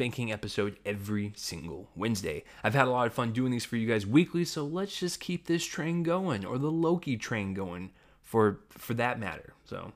[0.00, 2.42] spanking episode every single Wednesday.
[2.64, 5.20] I've had a lot of fun doing these for you guys weekly, so let's just
[5.20, 7.90] keep this train going, or the Loki train going,
[8.22, 9.52] for for that matter.
[9.66, 9.92] So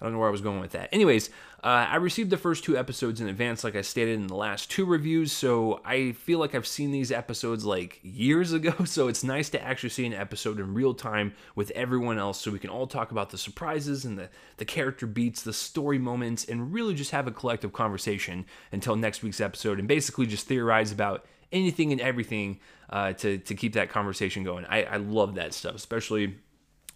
[0.00, 0.88] I don't know where I was going with that.
[0.92, 1.28] Anyways,
[1.62, 4.70] uh, I received the first two episodes in advance, like I stated in the last
[4.70, 9.22] two reviews, so I feel like I've seen these episodes like years ago, so it's
[9.22, 12.70] nice to actually see an episode in real time with everyone else so we can
[12.70, 16.94] all talk about the surprises and the, the character beats, the story moments, and really
[16.94, 21.92] just have a collective conversation until next week's episode and basically just theorize about anything
[21.92, 22.58] and everything
[22.90, 24.64] uh, to, to keep that conversation going.
[24.64, 26.36] I, I love that stuff, especially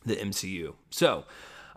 [0.04, 0.74] the MCU.
[0.90, 1.24] So,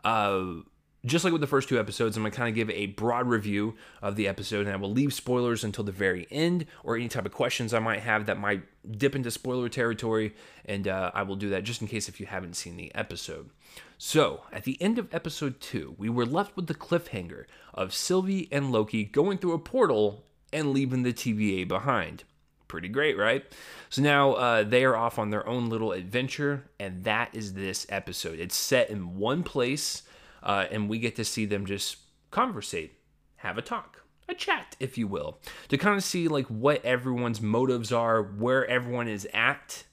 [0.04, 0.62] uh,
[1.08, 3.28] just like with the first two episodes, I'm going to kind of give a broad
[3.28, 7.08] review of the episode, and I will leave spoilers until the very end or any
[7.08, 8.64] type of questions I might have that might
[8.98, 10.34] dip into spoiler territory,
[10.66, 13.50] and uh, I will do that just in case if you haven't seen the episode.
[13.98, 18.48] So, at the end of episode two, we were left with the cliffhanger of Sylvie
[18.52, 22.24] and Loki going through a portal and leaving the TVA behind.
[22.68, 23.46] Pretty great, right?
[23.90, 27.86] So now uh, they are off on their own little adventure, and that is this
[27.90, 28.40] episode.
[28.40, 30.04] It's set in one place
[30.44, 31.98] uh, and we get to see them just
[32.32, 32.94] conversate,
[33.38, 37.42] have a talk, a chat, if you will, to kind of see like what everyone's
[37.42, 39.84] motives are, where everyone is at,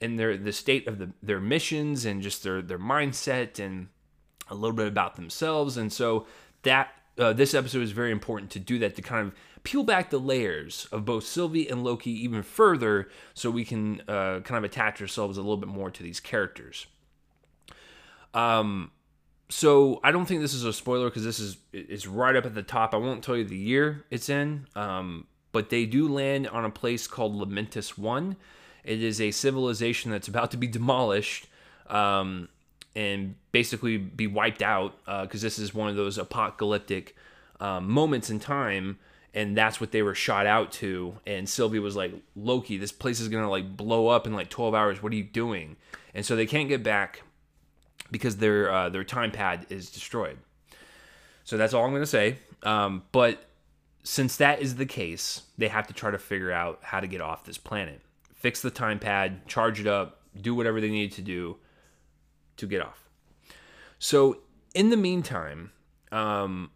[0.00, 3.88] and their the state of the, their missions and just their their mindset and
[4.48, 5.76] a little bit about themselves.
[5.76, 6.26] And so
[6.62, 10.10] that uh, this episode is very important to do that to kind of peel back
[10.10, 14.64] the layers of both Sylvie and Loki even further, so we can uh, kind of
[14.64, 16.86] attach ourselves a little bit more to these characters.
[18.34, 18.90] Um,
[19.52, 22.54] so I don't think this is a spoiler because this is it's right up at
[22.54, 22.94] the top.
[22.94, 26.70] I won't tell you the year it's in, um, but they do land on a
[26.70, 28.36] place called Lamentis One.
[28.82, 31.48] It is a civilization that's about to be demolished
[31.88, 32.48] um,
[32.96, 37.14] and basically be wiped out because uh, this is one of those apocalyptic
[37.60, 38.98] um, moments in time,
[39.34, 41.18] and that's what they were shot out to.
[41.26, 44.74] And Sylvie was like, "Loki, this place is gonna like blow up in like 12
[44.74, 45.02] hours.
[45.02, 45.76] What are you doing?"
[46.14, 47.22] And so they can't get back
[48.12, 50.38] because their uh, their time pad is destroyed.
[51.42, 52.38] So that's all I'm going to say.
[52.62, 53.46] Um, but
[54.04, 57.20] since that is the case, they have to try to figure out how to get
[57.20, 58.00] off this planet,
[58.34, 61.56] fix the time pad, charge it up, do whatever they need to do
[62.58, 63.08] to get off.
[63.98, 64.38] So
[64.74, 65.72] in the meantime,
[66.12, 66.70] um,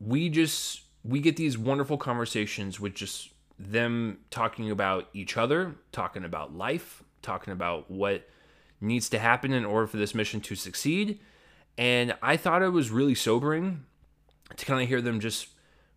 [0.00, 6.24] we just we get these wonderful conversations with just them talking about each other, talking
[6.24, 8.28] about life, talking about what
[8.80, 11.20] needs to happen in order for this mission to succeed.
[11.76, 13.84] And I thought it was really sobering
[14.56, 15.48] to kind of hear them just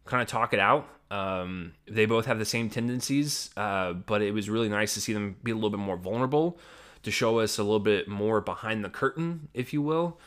[0.06, 0.88] kind of talk it out.
[1.10, 5.14] Um, they both have the same tendencies, uh, but it was really nice to see
[5.14, 6.58] them be a little bit more vulnerable
[7.04, 10.20] to show us a little bit more behind the curtain, if you will.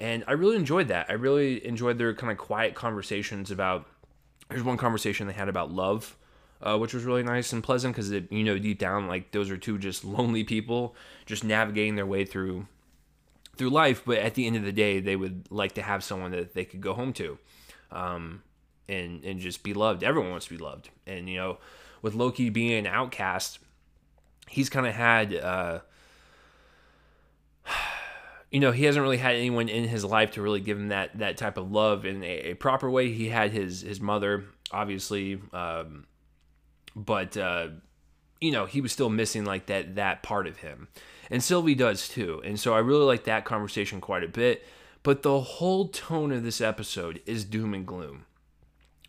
[0.00, 1.06] And I really enjoyed that.
[1.08, 3.86] I really enjoyed their kind of quiet conversations about.
[4.48, 6.16] There's one conversation they had about love
[6.62, 9.56] uh, which was really nice and pleasant because you know deep down like those are
[9.56, 10.94] two just lonely people
[11.26, 12.66] just navigating their way through
[13.56, 14.02] through life.
[14.04, 16.64] But at the end of the day they would like to have someone that they
[16.64, 17.38] could go home to
[17.90, 18.42] um,
[18.88, 20.02] and and just be loved.
[20.02, 20.90] Everyone wants to be loved.
[21.06, 21.58] And you know
[22.00, 23.60] with loki being an outcast
[24.48, 25.80] he's kind of had uh,
[28.50, 31.18] you know he hasn't really had anyone in his life to really give him that
[31.18, 33.12] that type of love in a, a proper way.
[33.12, 36.06] He had his his mother obviously um,
[36.94, 37.68] but uh,
[38.40, 40.88] you know he was still missing like that that part of him.
[41.30, 42.42] And sylvie does too.
[42.44, 44.64] And so i really like that conversation quite a bit.
[45.02, 48.26] But the whole tone of this episode is doom and gloom.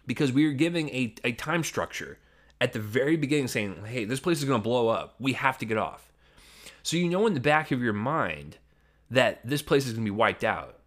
[0.07, 2.17] Because we are giving a, a time structure
[2.59, 5.15] at the very beginning saying hey this place is going to blow up.
[5.19, 6.11] We have to get off.
[6.81, 8.57] So you know in the back of your mind
[9.09, 10.79] that this place is going to be wiped out.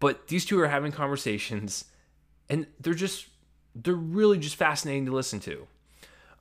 [0.00, 1.84] But these two are having conversations
[2.48, 3.28] and they're just
[3.74, 5.66] they're really just fascinating to listen to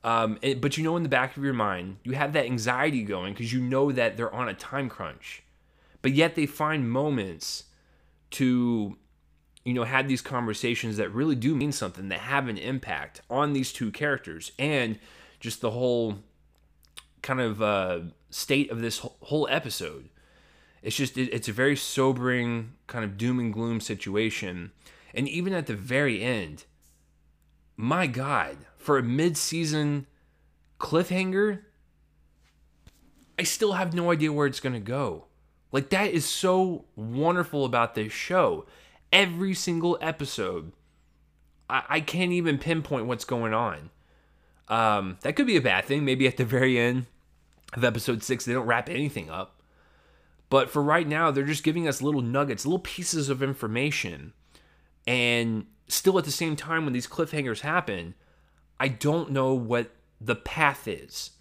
[0.04, 3.04] um, it, but you know, in the back of your mind, you have that anxiety
[3.04, 5.44] going because you know that they're on a time crunch.
[6.02, 7.66] But yet they find moments
[8.32, 8.98] to,
[9.64, 13.54] you know, have these conversations that really do mean something, that have an impact on
[13.54, 14.98] these two characters and
[15.40, 16.20] just the whole
[17.22, 18.00] kind of uh,
[18.32, 20.10] state of this whole episode.
[20.82, 24.72] It's just, it, it's a very sobering kind of doom and gloom situation.
[25.14, 26.66] And even at the very end,
[27.76, 30.08] my God, for a mid-season
[30.80, 31.62] cliffhanger,
[33.40, 35.26] I still have no idea where it's going to go.
[35.72, 38.66] Like that is so wonderful about this show.
[39.12, 40.72] Every single episode,
[41.70, 43.90] I, I can't even pinpoint what's going on.
[44.68, 46.06] Um, that could be a bad thing.
[46.06, 47.06] Maybe at the very end
[47.74, 49.62] of episode six, they don't wrap anything up.
[50.50, 54.34] But for right now, they're just giving us little nuggets, little pieces of information.
[55.08, 58.16] And still at the same time, when these cliffhangers happen,
[58.80, 61.32] I don't know what the path is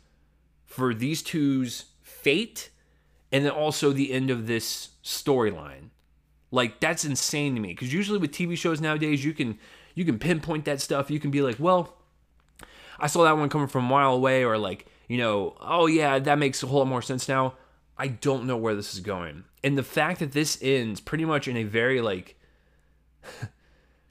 [0.66, 2.70] for these two's fate
[3.32, 5.90] and then also the end of this storyline.
[6.50, 9.58] Like that's insane to me because usually with TV shows nowadays you can
[9.94, 11.10] you can pinpoint that stuff.
[11.10, 11.96] You can be like, well,
[12.98, 16.18] I saw that one coming from a mile away, or like you know, oh yeah,
[16.18, 17.54] that makes a whole lot more sense now.
[17.96, 21.46] I don't know where this is going, and the fact that this ends pretty much
[21.46, 22.36] in a very like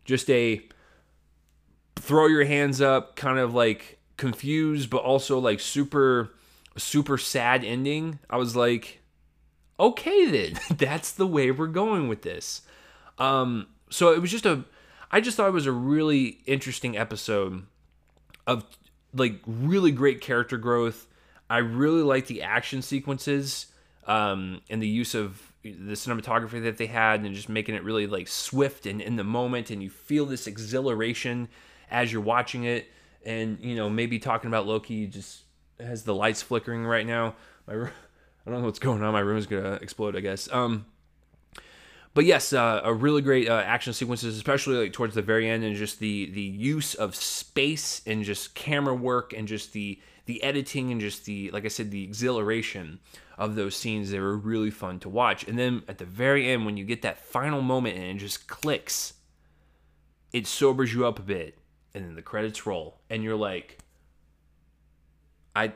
[0.06, 0.62] just a
[1.96, 6.32] throw your hands up kind of like confused but also like super
[6.78, 8.20] super sad ending.
[8.30, 9.02] I was like
[9.80, 10.60] okay then.
[10.78, 12.62] That's the way we're going with this.
[13.18, 14.64] Um so it was just a
[15.12, 17.64] i just thought it was a really interesting episode
[18.46, 18.64] of
[19.14, 21.08] like really great character growth.
[21.50, 23.68] I really like the action sequences
[24.06, 28.08] um and the use of the cinematography that they had and just making it really
[28.08, 31.50] like swift and in the moment and you feel this exhilaration
[31.92, 32.90] as you're watching it.
[33.26, 35.42] And you know maybe talking about loki just
[35.80, 37.36] has the lights flickering right now.
[37.68, 37.90] My room,
[38.46, 39.12] i don't know what's going on.
[39.14, 40.52] My room is gonna explode i guess.
[40.52, 40.86] Um
[42.14, 45.64] but yes uh, a really great uh, action sequences especially like towards the very end
[45.64, 50.42] and just the the use of space and just camera work and just the the
[50.44, 53.00] editing and just the like i said the exhilaration
[53.40, 55.48] of those scenes they were really fun to watch.
[55.48, 58.48] And then at the very end when you get that final moment and it just
[58.48, 59.14] clicks
[60.32, 61.58] it sobers you up a bit
[61.96, 63.80] and then the credits roll and you're like
[65.56, 65.72] i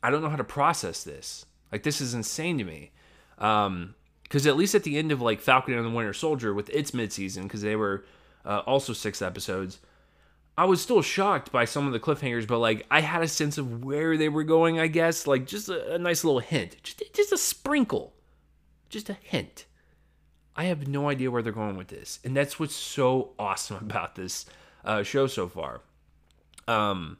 [0.00, 1.46] i don't know how to process this.
[1.72, 2.92] Like this is insane to me.
[3.38, 3.94] Um
[4.24, 6.90] because at least at the end of like falcon and the winter soldier with its
[6.90, 8.04] midseason because they were
[8.44, 9.80] uh, also six episodes
[10.56, 13.56] I was still shocked by some of the cliffhangers, but like I had a sense
[13.56, 14.78] of where they were going.
[14.78, 18.12] I guess like just a, a nice little hint, just just a sprinkle,
[18.88, 19.64] just a hint.
[20.54, 24.14] I have no idea where they're going with this, and that's what's so awesome about
[24.14, 24.44] this
[24.84, 25.80] uh, show so far.
[26.68, 27.18] Um,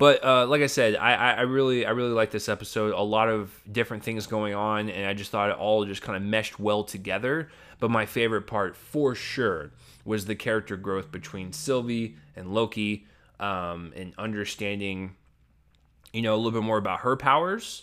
[0.00, 2.94] but uh, like I said, I, I really I really like this episode.
[2.94, 6.16] A lot of different things going on, and I just thought it all just kind
[6.16, 7.50] of meshed well together.
[7.80, 9.72] But my favorite part, for sure,
[10.06, 13.06] was the character growth between Sylvie and Loki,
[13.38, 15.16] um, and understanding,
[16.14, 17.82] you know, a little bit more about her powers,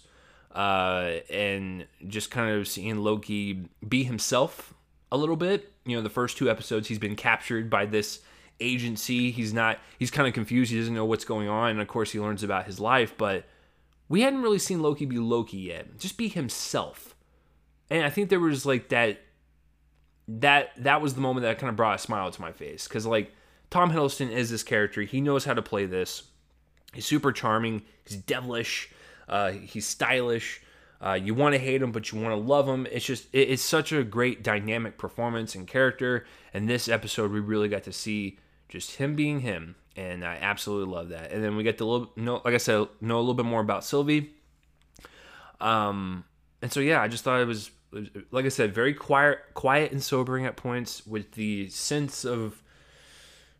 [0.55, 4.73] uh, and just kind of seeing Loki be himself
[5.11, 5.71] a little bit.
[5.85, 8.21] You know, the first two episodes, he's been captured by this
[8.59, 9.31] agency.
[9.31, 9.79] He's not.
[9.99, 10.71] He's kind of confused.
[10.71, 13.45] He doesn't know what's going on, and of course, he learns about his life, but.
[14.09, 15.99] We hadn't really seen Loki be Loki yet.
[15.99, 17.13] Just be himself.
[17.89, 19.19] And I think there was like that
[20.27, 23.05] that that was the moment that kind of brought a smile to my face because
[23.05, 23.33] like
[23.69, 25.01] Tom Hiddleston is this character.
[25.01, 26.23] He knows how to play this.
[26.93, 27.83] He's super charming.
[28.05, 28.91] He's devilish.
[29.27, 30.61] Uh, he's stylish.
[30.99, 32.87] Uh, you want to hate him, but you want to love him.
[32.91, 36.25] It's just it, it's such a great dynamic performance and character.
[36.53, 40.93] And this episode, we really got to see just him being him, and I absolutely
[40.93, 41.31] love that.
[41.31, 43.61] And then we get to little know, like I said, know a little bit more
[43.61, 44.31] about Sylvie.
[45.59, 46.23] Um,
[46.61, 47.71] and so yeah, I just thought it was
[48.31, 52.61] like I said, very quiet, quiet and sobering at points, with the sense of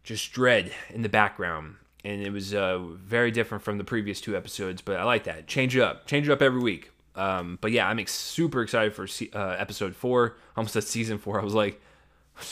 [0.04, 1.76] just dread in the background.
[2.04, 5.48] And it was uh, very different from the previous two episodes, but I like that.
[5.48, 6.92] Change it up, change it up every week.
[7.16, 10.38] Um, but yeah, I'm ex- super excited for uh, episode four.
[10.56, 11.40] Almost at season four.
[11.40, 11.82] I was like,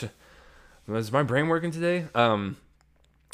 [0.94, 2.06] is my brain working today?
[2.14, 2.56] Um,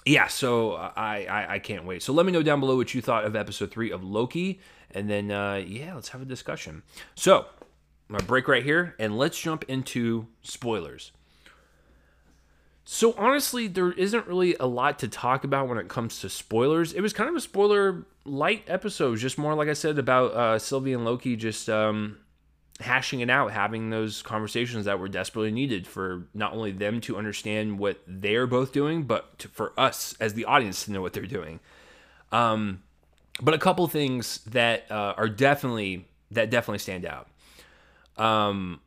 [0.04, 2.02] yeah, so I, I, I can't wait.
[2.02, 5.08] So let me know down below what you thought of episode three of Loki, and
[5.08, 6.82] then uh, yeah, let's have a discussion.
[7.14, 7.46] So
[8.10, 11.12] gonna break right here and let's jump into spoilers.
[12.84, 16.92] So honestly, there isn't really a lot to talk about when it comes to spoilers.
[16.92, 20.58] It was kind of a spoiler light episode, just more like I said about uh,
[20.58, 22.18] Sylvie and Loki just um,
[22.82, 27.16] hashing it out, having those conversations that were desperately needed for not only them to
[27.16, 31.12] understand what they're both doing, but to, for us as the audience to know what
[31.12, 31.60] they're doing.
[32.30, 32.82] Um,
[33.40, 37.28] but a couple things that uh, are definitely that definitely stand out.
[38.16, 38.80] Um,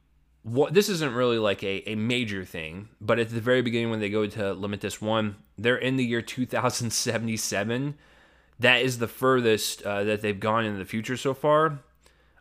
[0.43, 3.99] what this isn't really like a, a major thing, but at the very beginning when
[3.99, 7.95] they go to Lamentis One, they're in the year 2077.
[8.59, 11.79] That is the furthest uh, that they've gone in the future so far.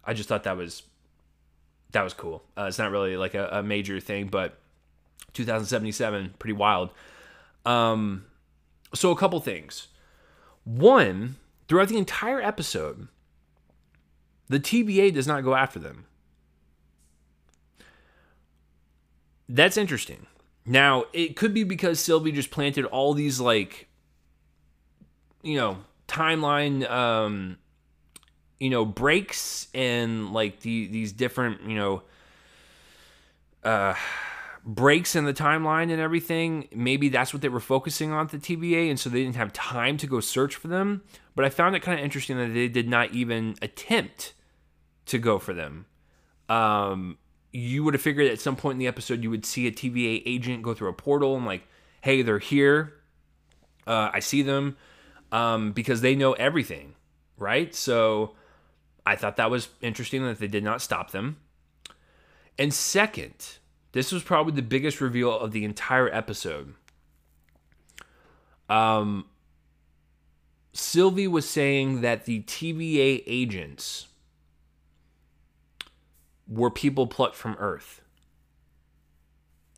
[0.04, 0.82] I just thought that was
[1.94, 2.42] that was cool.
[2.58, 4.58] Uh, it's not really like a, a, major thing, but
[5.32, 6.90] 2077, pretty wild.
[7.64, 8.26] Um,
[8.94, 9.88] so a couple things.
[10.64, 11.36] One,
[11.68, 13.08] throughout the entire episode,
[14.48, 16.06] the TVA does not go after them.
[19.48, 20.26] That's interesting.
[20.66, 23.88] Now, it could be because Sylvie just planted all these like
[25.44, 25.76] you know,
[26.08, 27.58] timeline um
[28.64, 32.02] you know, breaks and like the these different, you know,
[33.62, 33.94] uh
[34.64, 36.68] breaks in the timeline and everything.
[36.74, 39.52] Maybe that's what they were focusing on at the TVA, and so they didn't have
[39.52, 41.02] time to go search for them.
[41.34, 44.32] But I found it kind of interesting that they did not even attempt
[45.06, 45.84] to go for them.
[46.48, 47.18] Um,
[47.52, 50.22] you would have figured at some point in the episode you would see a TVA
[50.24, 51.68] agent go through a portal and like,
[52.00, 52.94] hey, they're here.
[53.86, 54.78] Uh, I see them
[55.30, 56.94] um, because they know everything,
[57.36, 57.74] right?
[57.74, 58.34] So
[59.06, 61.36] I thought that was interesting that they did not stop them.
[62.58, 63.58] And second,
[63.92, 66.74] this was probably the biggest reveal of the entire episode.
[68.68, 69.26] Um,
[70.72, 74.08] Sylvie was saying that the TVA agents
[76.48, 78.00] were people plucked from Earth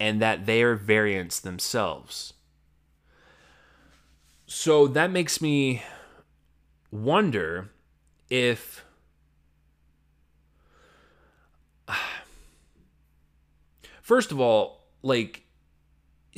[0.00, 2.32] and that they are variants themselves.
[4.46, 5.82] So that makes me
[6.90, 7.70] wonder
[8.30, 8.85] if
[14.02, 15.46] first of all, like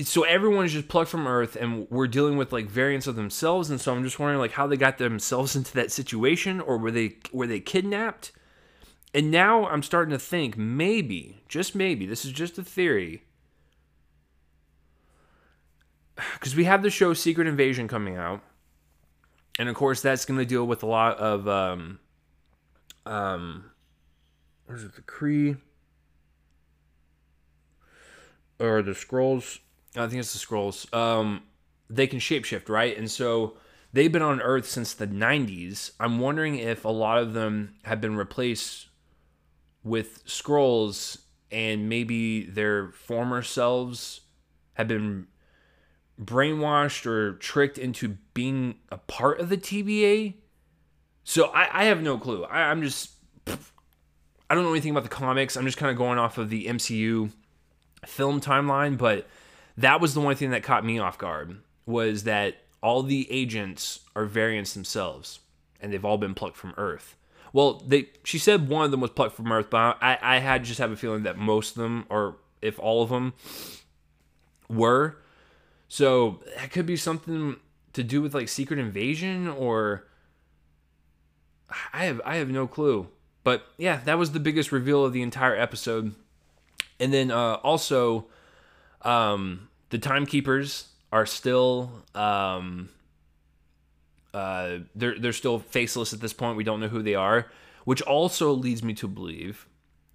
[0.05, 3.71] so everyone is just plucked from earth and we're dealing with like variants of themselves.
[3.71, 6.91] And so i'm just wondering like how they got themselves into that situation or were
[6.91, 8.33] they were they kidnapped?
[9.15, 13.25] And now i'm starting to think maybe just maybe this is just a theory.
[16.35, 18.43] Because we have the show secret invasion coming out.
[19.59, 21.99] And of course that's going to deal with a lot of um
[23.07, 23.71] um
[24.69, 25.57] what is it the kree
[28.61, 29.61] or the Skrulls?
[29.97, 30.93] I think it's the Skrulls.
[30.95, 31.45] Um,
[31.89, 32.97] they can shapeshift, right?
[32.97, 33.57] And so
[33.95, 35.93] they've been on Earth since the 90s.
[35.99, 38.89] I'm wondering if a lot of them have been replaced
[39.83, 44.21] with Skrulls and maybe their former selves
[44.75, 45.29] have been
[46.23, 50.35] brainwashed or tricked into being a part of the TVA.
[51.25, 52.45] So I, I have no clue.
[52.45, 53.13] I, I'm just,
[54.51, 55.57] I don't know anything about the comics.
[55.57, 57.31] I'm just kind of going off of the MCU
[58.07, 59.27] film timeline, but
[59.77, 64.01] that was the one thing that caught me off guard was that all the agents
[64.15, 65.41] are variants themselves,
[65.81, 67.17] and they've all been plucked from Earth.
[67.53, 70.65] Well, they she said one of them was plucked from Earth, but I, I had
[70.65, 73.35] just have a feeling that most of them, or if all of them,
[74.69, 75.19] were.
[75.89, 77.57] So that could be something
[77.95, 80.07] to do with like Secret Invasion, or
[81.93, 83.09] I have I have no clue.
[83.49, 86.15] But yeah, that was the biggest reveal of the entire episode.
[87.01, 88.27] And then uh, also,
[89.01, 92.91] um, the timekeepers are still um,
[94.35, 96.59] uh, they're they're still faceless at this point.
[96.59, 97.47] We don't know who they are,
[97.87, 99.67] which also leads me to believe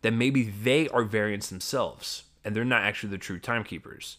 [0.03, 4.17] that maybe they are variants themselves, and they're not actually the true timekeepers.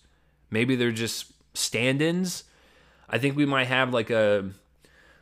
[0.50, 2.42] Maybe they're just stand-ins.
[3.08, 4.50] I think we might have like a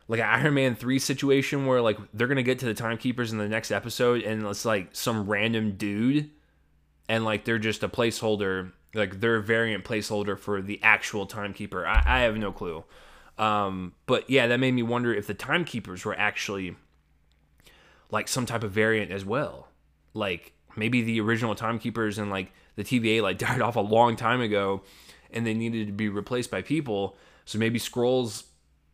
[0.07, 3.37] like an Iron Man 3 situation where like they're gonna get to the timekeepers in
[3.37, 6.29] the next episode and it's like some random dude
[7.09, 11.85] and like they're just a placeholder, like they're a variant placeholder for the actual timekeeper.
[11.85, 12.83] I, I have no clue.
[13.37, 16.75] Um, but yeah, that made me wonder if the timekeepers were actually
[18.11, 19.67] like some type of variant as well.
[20.13, 24.41] Like maybe the original timekeepers and like the TVA like died off a long time
[24.41, 24.83] ago
[25.31, 27.17] and they needed to be replaced by people.
[27.45, 28.43] So maybe Skrulls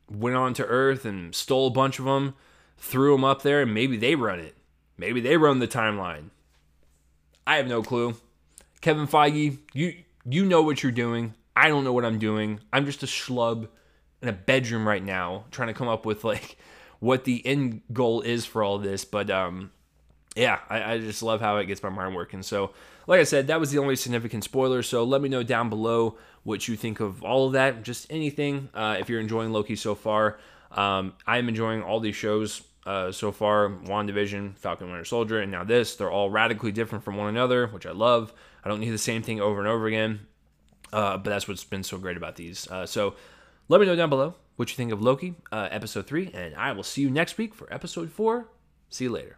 [0.09, 2.35] went on to Earth and stole a bunch of them,
[2.77, 4.55] threw them up there, and maybe they run it.
[4.97, 6.29] Maybe they run the timeline.
[7.47, 8.15] I have no clue.
[8.81, 9.95] Kevin Feige, you
[10.29, 11.33] you know what you're doing.
[11.55, 12.59] I don't know what I'm doing.
[12.71, 13.67] I'm just a schlub
[14.21, 16.57] in a bedroom right now trying to come up with like
[16.99, 19.05] what the end goal is for all this.
[19.05, 19.71] But um
[20.35, 22.43] yeah, I, I just love how it gets my mind working.
[22.43, 22.71] So
[23.09, 24.83] like I said, that was the only significant spoiler.
[24.83, 27.81] So let me know down below what you think of all of that.
[27.81, 28.69] Just anything.
[28.71, 30.39] Uh, if you're enjoying Loki so far.
[30.71, 35.63] Um, I'm enjoying all these shows uh, so far WandaVision, Falcon Winter Soldier, and now
[35.63, 35.95] this.
[35.95, 38.31] They're all radically different from one another, which I love.
[38.63, 40.27] I don't need the same thing over and over again.
[40.93, 42.67] Uh, but that's what's been so great about these.
[42.67, 43.15] Uh, so
[43.69, 46.73] let me know down below what you think of Loki, uh, episode 3, and I
[46.73, 48.47] will see you next week for episode 4.
[48.91, 49.37] See you later.